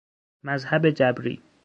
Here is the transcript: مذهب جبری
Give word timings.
مذهب 0.43 0.89
جبری 0.89 1.41